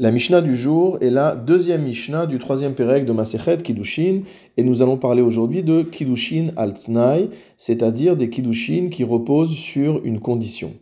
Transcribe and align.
La 0.00 0.10
Mishnah 0.10 0.40
du 0.40 0.56
jour 0.56 0.98
est 1.00 1.10
la 1.10 1.36
deuxième 1.36 1.84
Mishnah 1.84 2.26
du 2.26 2.40
troisième 2.40 2.74
Pérec 2.74 3.04
de 3.04 3.12
Masechet 3.12 3.58
Kiddushin, 3.58 4.22
et 4.56 4.64
nous 4.64 4.82
allons 4.82 4.96
parler 4.96 5.22
aujourd'hui 5.22 5.62
de 5.62 5.82
Kiddushin 5.82 6.48
al-Tnai, 6.56 7.30
c'est-à-dire 7.58 8.16
des 8.16 8.28
Kiddushin 8.28 8.88
qui 8.90 9.04
reposent 9.04 9.54
sur 9.54 10.04
une 10.04 10.18
condition. 10.18 10.72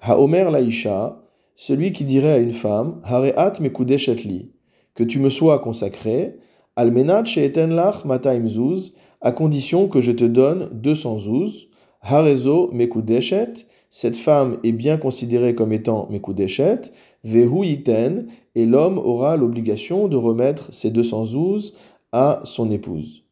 Haomer 0.00 0.48
Laisha, 0.50 1.20
celui 1.54 1.92
qui 1.92 2.04
dirait 2.04 2.32
à 2.32 2.38
une 2.38 2.54
femme, 2.54 3.02
Hareat 3.04 3.60
mekudeshetli, 3.60 4.52
que 4.94 5.04
tu 5.04 5.18
me 5.18 5.28
sois 5.28 5.58
consacré, 5.58 6.36
almenat 6.76 7.26
she'eten 7.26 7.74
lach 7.74 8.06
mataim 8.06 8.48
zuz, 8.48 8.94
à 9.20 9.32
condition 9.32 9.86
que 9.86 10.00
je 10.00 10.12
te 10.12 10.24
donne 10.24 10.70
200 10.72 11.18
zouz, 11.18 11.68
harezo 12.00 12.70
mekudeshet, 12.72 13.66
cette 13.90 14.16
femme 14.16 14.58
est 14.62 14.72
bien 14.72 14.96
considérée 14.96 15.54
comme 15.54 15.74
étant 15.74 16.08
mekudeshet, 16.10 16.92
et 17.24 18.66
l'homme 18.66 18.98
aura 18.98 19.36
l'obligation 19.36 20.08
de 20.08 20.16
remettre 20.16 20.72
ces 20.72 20.90
200 20.90 21.24
zouz 21.26 21.74
à 22.12 22.40
son 22.44 22.70
épouse. 22.70 23.24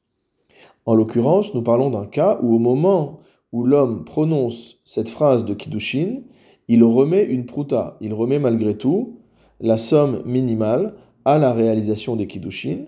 En 0.87 0.95
l'occurrence, 0.95 1.55
nous 1.55 1.63
parlons 1.63 1.91
d'un 1.91 2.07
cas 2.07 2.39
où 2.43 2.55
au 2.55 2.59
moment 2.59 3.21
où 3.53 3.65
l'homme 3.65 4.05
prononce 4.05 4.81
cette 4.85 5.09
phrase 5.09 5.45
de 5.45 5.55
Kiddushin, 5.55 6.23
il 6.69 6.85
remet 6.85 7.25
une 7.25 7.47
pruta, 7.47 7.97
il 8.01 8.13
remet 8.13 8.39
malgré 8.39 8.77
tout 8.77 9.19
la 9.61 9.79
somme 9.79 10.23
minimale 10.25 10.95
à 11.25 11.39
la 11.39 11.53
réalisation 11.53 12.15
des 12.17 12.27
Kiddushin. 12.27 12.87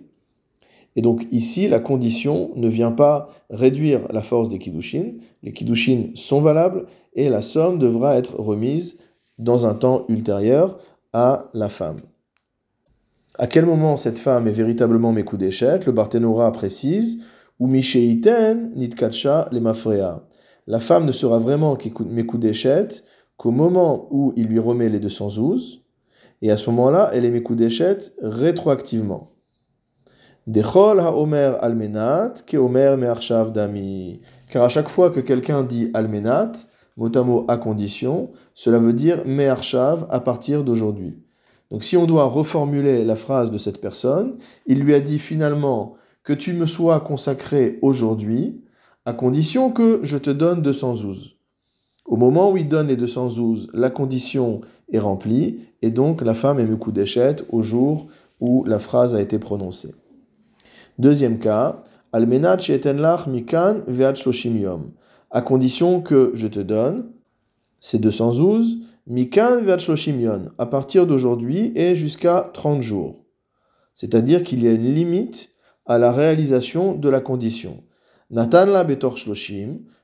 Et 0.97 1.03
donc 1.03 1.27
ici, 1.31 1.69
la 1.69 1.79
condition 1.79 2.51
ne 2.57 2.69
vient 2.69 2.91
pas 2.91 3.29
réduire 3.49 4.01
la 4.11 4.23
force 4.23 4.49
des 4.49 4.59
Kiddushin. 4.59 5.15
Les 5.43 5.53
Kiddushin 5.53 6.11
sont 6.15 6.41
valables 6.41 6.87
et 7.15 7.29
la 7.29 7.43
somme 7.43 7.79
devra 7.79 8.17
être 8.17 8.39
remise 8.39 8.99
dans 9.41 9.67
un 9.67 9.75
temps 9.75 10.05
ultérieur 10.09 10.79
à 11.13 11.51
la 11.55 11.69
femme. 11.69 12.01
À 13.39 13.47
quel 13.47 13.65
moment 13.65 13.97
cette 13.97 14.19
femme 14.19 14.47
est 14.47 14.53
véritablement 14.53 15.13
Mekudeshet 15.13 15.81
Le 15.87 15.93
Barthénora 15.93 16.53
précise 16.53 17.23
ou 17.59 17.67
Misheiten 17.67 18.73
Nitkacha 18.77 19.49
Lemafrea. 19.51 20.27
La 20.67 20.79
femme 20.79 21.07
ne 21.07 21.13
sera 21.13 21.39
vraiment 21.39 21.77
Mekudeshet 22.01 22.89
qu'au 23.37 23.51
moment 23.51 24.09
où 24.11 24.33
il 24.37 24.47
lui 24.47 24.59
remet 24.59 24.91
les 24.91 25.01
212, 25.01 25.83
et 26.43 26.51
à 26.51 26.57
ce 26.57 26.69
moment-là, 26.71 27.11
elle 27.15 27.25
est 27.25 27.31
Mekudeshet 27.31 28.13
rétroactivement. 28.23 29.33
Dechol 30.47 31.01
ha-omer 31.01 31.57
almenat, 31.63 32.43
ke-omer 32.47 32.97
me'arshav 32.97 33.53
dami. 33.53 34.21
Car 34.51 34.65
à 34.65 34.69
chaque 34.69 34.89
fois 34.89 35.11
que 35.11 35.21
quelqu'un 35.21 35.63
dit 35.63 35.91
almenat, 35.95 36.53
mot 37.01 37.11
à 37.17 37.23
mot 37.23 37.45
à 37.49 37.57
condition, 37.57 38.31
cela 38.55 38.79
veut 38.79 38.93
dire 38.93 39.23
me'arshav 39.27 40.07
à 40.11 40.21
partir 40.21 40.63
d'aujourd'hui. 40.63 41.19
Donc 41.71 41.83
si 41.83 41.97
on 41.97 42.05
doit 42.05 42.25
reformuler 42.25 43.05
la 43.05 43.17
phrase 43.17 43.51
de 43.51 43.59
cette 43.59 43.81
personne, 43.81 44.37
il 44.67 44.81
lui 44.81 44.93
a 44.93 45.01
dit 45.01 45.19
finalement 45.19 45.95
que 46.23 46.35
tu 46.35 46.53
me 46.53 46.67
sois 46.67 47.01
consacré 47.01 47.79
aujourd'hui, 47.81 48.61
à 49.07 49.15
condition 49.15 49.73
que 49.73 50.01
je 50.03 50.19
te 50.19 50.31
donne 50.31 50.61
212. 50.61 51.37
Au 52.05 52.17
moment 52.17 52.51
où 52.51 52.59
il 52.59 52.69
donne 52.69 52.89
les 52.89 52.97
212, 52.97 53.71
la 53.73 53.89
condition 53.89 54.61
est 54.93 54.99
remplie, 54.99 55.61
et 55.81 55.91
donc 55.91 56.21
la 56.21 56.35
femme 56.35 56.59
est 56.59 56.93
d'échette 56.93 57.47
au 57.49 57.63
jour 57.63 58.09
où 58.41 58.65
la 58.65 58.79
phrase 58.79 59.15
a 59.15 59.23
été 59.23 59.39
prononcée. 59.39 59.95
Deuxième 60.99 61.39
cas, 61.39 61.83
Almenat 62.13 62.59
lach 62.85 63.27
mikan 63.27 63.83
ve'at 63.87 64.15
yom, 64.45 64.91
à 65.31 65.43
condition 65.43 66.01
que 66.01 66.33
je 66.35 66.47
te 66.47 66.61
donne 66.61 67.11
ces 67.81 67.99
212, 67.99 68.79
mikan 69.07 69.63
à 70.59 70.67
partir 70.67 71.07
d'aujourd'hui 71.07 71.73
et 71.75 71.97
jusqu'à 71.97 72.51
30 72.53 72.83
jours. 72.83 73.25
C'est-à-dire 73.95 74.45
qu'il 74.45 74.63
y 74.63 74.69
a 74.69 74.73
une 74.73 74.95
limite 74.95 75.51
à 75.87 75.99
la 75.99 76.13
réalisation 76.13 76.95
de 76.95 77.09
la 77.09 77.21
condition. 77.21 77.83
Natan 78.31 78.67
la 78.67 78.87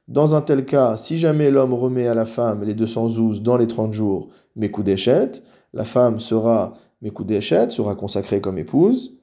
dans 0.08 0.34
un 0.34 0.40
tel 0.40 0.64
cas, 0.64 0.96
si 0.96 1.18
jamais 1.18 1.50
l'homme 1.50 1.74
remet 1.74 2.06
à 2.06 2.14
la 2.14 2.24
femme 2.24 2.64
les 2.64 2.74
212 2.74 3.42
dans 3.42 3.56
les 3.56 3.66
30 3.66 3.92
jours, 3.92 4.28
Mekudeshet, 4.54 5.42
la 5.72 5.84
femme 5.84 6.20
sera 6.20 6.72
Mekudeshet, 7.02 7.70
sera 7.70 7.94
consacrée 7.94 8.40
comme 8.40 8.58
épouse, 8.58 9.18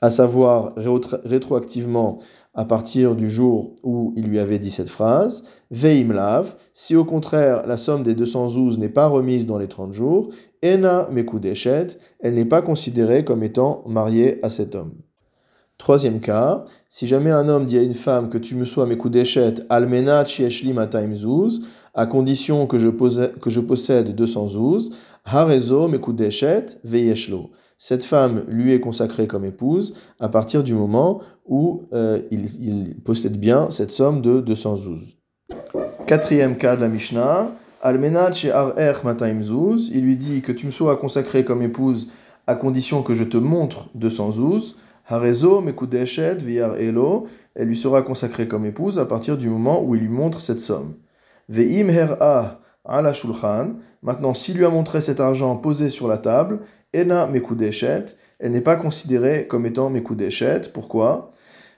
à 0.00 0.10
savoir 0.10 0.74
rétroactivement 0.76 2.18
à 2.54 2.64
partir 2.64 3.14
du 3.14 3.30
jour 3.30 3.76
où 3.82 4.12
il 4.16 4.26
lui 4.26 4.38
avait 4.38 4.58
dit 4.58 4.70
cette 4.70 4.88
phrase, 4.88 5.44
Veimlav, 5.70 6.56
si 6.74 6.96
au 6.96 7.04
contraire 7.04 7.66
la 7.66 7.76
somme 7.76 8.02
des 8.02 8.14
212 8.14 8.78
n'est 8.78 8.88
pas 8.88 9.06
remise 9.06 9.46
dans 9.46 9.58
les 9.58 9.68
30 9.68 9.92
jours, 9.92 10.30
Ena 10.62 11.08
Mekudeshet, 11.10 11.98
elle 12.18 12.34
n'est 12.34 12.44
pas 12.44 12.62
considérée 12.62 13.24
comme 13.24 13.42
étant 13.42 13.82
mariée 13.86 14.44
à 14.44 14.50
cet 14.50 14.74
homme. 14.74 14.94
Troisième 15.78 16.20
cas, 16.20 16.64
si 16.88 17.06
jamais 17.06 17.30
un 17.30 17.48
homme 17.48 17.64
dit 17.64 17.78
à 17.78 17.82
une 17.82 17.94
femme 17.94 18.28
que 18.28 18.36
tu 18.36 18.54
me 18.54 18.66
sois 18.66 18.84
mes 18.84 18.96
d'échette, 18.96 19.64
almenat 19.70 20.26
shieshli 20.26 20.74
mataim 20.74 21.14
zouz, 21.14 21.62
à 21.94 22.06
condition 22.06 22.66
que 22.66 22.76
je, 22.76 22.88
possède, 22.88 23.38
que 23.38 23.48
je 23.48 23.60
possède 23.60 24.14
200 24.14 24.48
zouz, 24.48 24.90
harezo 25.24 25.88
mekudeshet 25.88 26.78
veyeshlo. 26.84 27.50
Cette 27.82 28.04
femme 28.04 28.44
lui 28.46 28.74
est 28.74 28.80
consacrée 28.80 29.26
comme 29.26 29.46
épouse 29.46 29.94
à 30.20 30.28
partir 30.28 30.62
du 30.62 30.74
moment 30.74 31.22
où 31.46 31.84
euh, 31.94 32.20
il, 32.30 32.94
possède 33.02 33.40
bien 33.40 33.70
cette 33.70 33.90
somme 33.90 34.20
de 34.20 34.42
200 34.42 34.76
zouz. 34.76 35.16
Quatrième 36.06 36.58
cas 36.58 36.76
de 36.76 36.82
la 36.82 36.88
Mishnah, 36.88 37.52
almenat 37.80 38.32
she'ar 38.32 38.74
mataim 39.02 39.42
zouz, 39.42 39.88
il 39.94 40.02
lui 40.02 40.18
dit 40.18 40.42
que 40.42 40.52
tu 40.52 40.66
me 40.66 40.70
sois 40.70 40.98
consacré 40.98 41.42
comme 41.42 41.62
épouse 41.62 42.10
à 42.46 42.54
condition 42.54 43.02
que 43.02 43.14
je 43.14 43.24
te 43.24 43.38
montre 43.38 43.88
200 43.94 44.32
zouz, 44.32 44.76
Harezo 45.06 45.62
Mekudeshet 45.62 46.34
Viar 46.34 46.76
Elo, 46.76 47.28
elle 47.54 47.68
lui 47.68 47.78
sera 47.78 48.02
consacrée 48.02 48.46
comme 48.46 48.66
épouse 48.66 48.98
à 48.98 49.06
partir 49.06 49.38
du 49.38 49.48
moment 49.48 49.82
où 49.82 49.94
il 49.94 50.02
lui 50.02 50.10
montre 50.10 50.42
cette 50.42 50.60
somme. 50.60 50.96
Ve'im 51.48 51.88
Her'a 51.88 52.60
ala 52.84 53.12
maintenant 54.02 54.34
s'il 54.34 54.58
lui 54.58 54.64
a 54.64 54.70
montré 54.70 55.00
cet 55.00 55.20
argent 55.20 55.56
posé 55.56 55.88
sur 55.88 56.08
la 56.08 56.18
table, 56.18 56.60
Ena 56.92 57.28
elle 58.40 58.52
n'est 58.52 58.60
pas 58.60 58.76
considérée 58.76 59.46
comme 59.46 59.66
étant 59.66 59.90
Mekudeshet. 59.90 60.62
Pourquoi? 60.72 61.30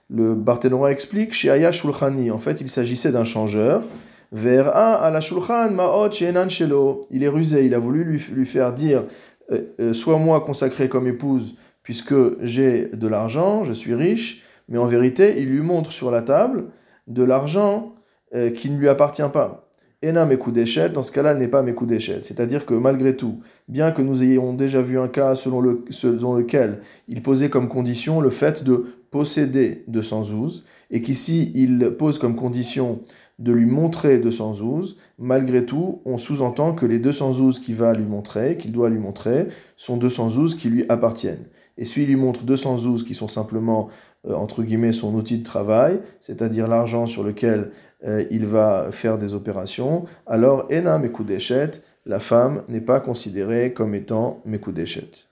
Le 0.09 0.35
Barthénora 0.35 0.93
explique 0.93 1.33
Shiaya 1.33 1.73
Shulchani, 1.73 2.31
en 2.31 2.39
fait 2.39 2.61
il 2.61 2.69
s'agissait 2.69 3.13
d'un 3.13 3.25
changeur. 3.25 3.83
Ver'a 4.31 4.95
ala 4.95 5.21
Shulchan 5.21 5.71
Ma'ot 5.73 6.11
Shenan 6.11 6.49
Shelo, 6.49 7.03
il 7.11 7.23
est 7.23 7.29
rusé, 7.29 7.67
il 7.67 7.75
a 7.75 7.79
voulu 7.79 8.05
lui, 8.05 8.25
lui 8.33 8.47
faire 8.47 8.73
dire 8.73 9.05
euh, 9.51 9.63
euh, 9.81 9.95
Sois 9.95 10.19
moi 10.19 10.41
consacré 10.41 10.89
comme 10.89 11.07
épouse 11.07 11.57
puisque 11.83 12.15
j'ai 12.43 12.89
de 12.89 13.09
l'argent, 13.09 13.65
je 13.65 13.73
suis 13.73 13.95
riche, 13.95 14.43
mais 14.69 14.79
en 14.79 14.87
vérité, 14.87 15.35
il 15.39 15.49
lui 15.49 15.61
montre 15.61 15.93
sur 15.93 16.11
la 16.11 16.23
table 16.23 16.67
de 17.09 17.25
l'argent 17.25 17.95
euh, 18.35 18.51
qui 18.51 18.71
ne 18.71 18.79
lui 18.79 18.89
appartient 18.89 19.23
pas. 19.33 19.69
Ena 20.03 20.27
mes 20.27 20.37
coups 20.37 20.55
d'échelle, 20.55 20.93
dans 20.93 21.03
ce 21.03 21.13
cas-là, 21.13 21.33
elle 21.33 21.39
n'est 21.39 21.49
pas 21.49 21.63
mes 21.63 21.75
coups 21.75 21.91
d'échelle. 21.91 22.25
C'est-à-dire 22.25 22.67
que 22.67 22.75
malgré 22.75 23.17
tout, 23.17 23.41
bien 23.69 23.93
que 23.93 24.03
nous 24.03 24.23
ayons 24.25 24.53
déjà 24.55 24.83
vu 24.83 24.99
un 24.99 25.09
cas 25.09 25.35
selon, 25.35 25.79
selon 25.91 26.35
lequel 26.35 26.81
il 27.09 27.23
posait 27.23 27.51
comme 27.51 27.69
condition 27.69 28.21
le 28.21 28.31
fait 28.31 28.65
de 28.65 29.02
posséder 29.13 29.85
212, 29.87 30.65
et 30.91 31.03
qu'ici 31.03 31.53
il 31.55 31.95
pose 31.97 32.19
comme 32.19 32.35
condition 32.35 33.03
de 33.39 33.53
lui 33.53 33.67
montrer 33.67 34.19
212, 34.19 34.97
malgré 35.19 35.65
tout, 35.67 36.01
on 36.05 36.17
sous-entend 36.17 36.75
que 36.75 36.87
les 36.87 36.99
212 36.99 37.61
qu'il 37.61 37.75
va 37.77 37.93
lui 37.93 38.05
montrer, 38.05 38.57
qu'il 38.57 38.73
doit 38.73 38.89
lui 38.89 38.99
montrer, 38.99 39.49
sont 39.77 39.97
212 39.97 40.57
qui 40.57 40.69
lui 40.69 40.85
appartiennent. 40.89 41.45
Et 41.77 41.85
s'il 41.85 42.07
lui 42.07 42.17
montre 42.17 42.45
212 42.45 43.05
qui 43.05 43.15
sont 43.15 43.29
simplement, 43.29 43.89
euh, 44.27 44.35
entre 44.35 44.63
guillemets, 44.63 44.93
son 44.93 45.15
outil 45.15 45.39
de 45.39 45.45
travail, 45.45 46.01
c'est-à-dire 46.21 46.67
l'argent 46.67 47.07
sur 47.07 47.23
lequel 47.23 47.71
euh, 48.05 48.25
il 48.31 48.47
va 48.47 48.93
faire 48.93 49.19
des 49.19 49.35
opérations, 49.35 50.05
alors 50.27 50.67
Ena 50.71 50.99
Mekudeshet, 50.99 51.83
la 52.07 52.21
femme 52.21 52.65
n'est 52.69 52.81
pas 52.81 53.01
considérée 53.01 53.73
comme 53.73 53.95
étant 53.95 54.41
Mekudeshet. 54.47 55.32